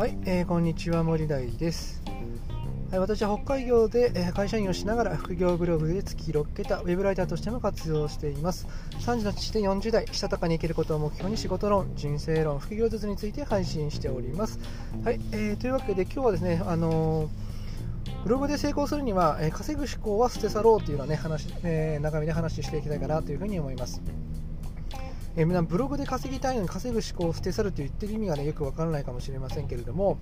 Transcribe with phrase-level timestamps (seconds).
[0.00, 2.02] はい、えー、こんにちは森大です、
[2.90, 8.66] はい、私は北海道で、え、会社員をしながら副業ブログで月6桁ウェブライターとしても活動しています。
[9.00, 14.58] 3時の父で40代したたかに生きることを目標に仕事論人生論副業術について配信しております。
[15.04, 17.28] はい、えー、というわけで今日はですねあの
[18.24, 24.00] ブログで成功するには、え稼ぐ思考は捨て去ろうというような、ね、話、え中身で話していきたいかなというふうに思います。
[25.36, 30.18] えー、ブログで稼ぎたいのに稼ぐ思考を捨て去ると言ってる意味が、ね、よくわからないかもしれませんけれども、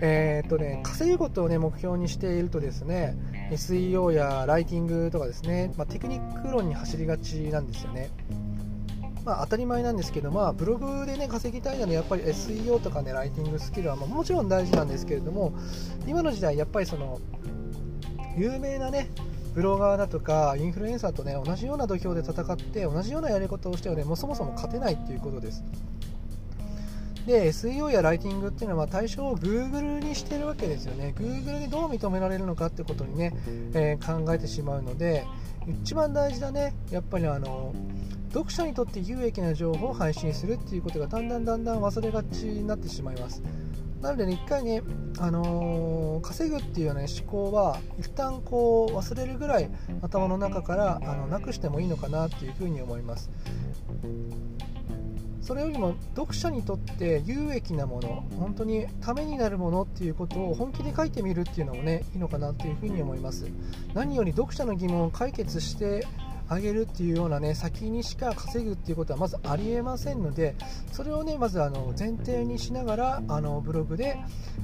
[0.00, 3.16] えー、っとね、稼ぐことを、ね、目標にしているとですね
[3.52, 8.10] SEO やライティングとかですね、まあ、テクニック論に走りがちなんですよね。
[9.24, 15.52] まあ、当たり前なんですけど、まあ、ブログで、ね、稼ぎたいならやっぱり SEO とか、ね、ライティングスキルは、まあ、もちろん大事なんですけれども
[16.06, 17.20] 今の時代やっぱりその
[18.36, 19.10] 有名な、ね、
[19.54, 25.64] ブロガーだとかインフルエンサーとね同じような土俵で戦って同じようなやり方をしてはねもうそもそも勝てないっていうことです。
[27.26, 31.14] で SEO やライティングっていうのは対象を Google にしてるわけですよね。
[31.16, 33.32] Google にどう認められるのかってことにね、
[33.74, 35.26] えー、考えてしまうので
[35.82, 37.74] 一番大事だねやっぱりあの
[38.32, 43.42] 読者にとって有益な情報を配信するっていうことがだんだんだんだん忘れがちになってしまいます。
[44.00, 44.82] なのでね、一回ね、
[45.18, 49.70] あのー、稼ぐっていうような、ね、思考は、一旦こう忘れるぐらい
[50.00, 53.28] 頭の中からあのなくしてもいいのかなっていうふうに思います。
[55.42, 63.50] それよりも読者にとって有益なもの、本当にためになるものっていうことを本気で書いてみるっていうのもね、いいのかなっていうふうに思います。
[63.92, 66.06] 何より読者の疑問を解決して
[66.50, 70.56] 上げるっていうようなね先にしか稼ぐっていうことはまずありえませんので
[70.92, 74.18] それをねまずあの前提にしながらあのブログで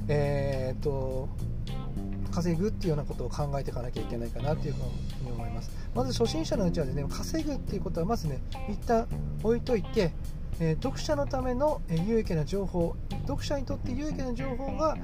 [0.07, 1.29] えー、っと
[2.31, 5.71] 稼ぐっていうようなことを考えていかなきゃいけないかなというふうに思います。
[5.95, 9.07] まず初心者のうちはですね稼ぐっていうことはまずね一旦
[9.41, 10.11] 置いといて
[10.59, 12.95] え読者のための、え有益な情報
[13.27, 14.97] 読者にとって有益な情報が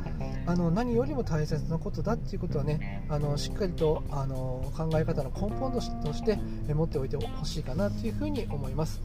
[0.46, 6.40] あの何よりも大切なことだっていうことはねあのしっかりとあの考え方の根本として、
[6.70, 9.02] え持っておいてほしいかなというふうに思います。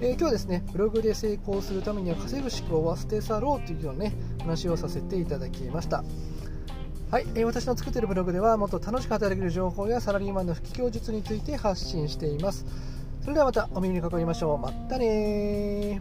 [0.00, 6.02] えー、今日はですねブログで成功するためには稼ぐ思考は捨て去ろうというようなね話をさせていただきました。
[7.10, 12.64] はい、えー、私の作っているブログではもっと楽しく働ける情報やサラリーマンの副業術について発信しています。
[13.22, 14.58] それではまたお耳にかかりましょう。
[14.58, 16.00] またね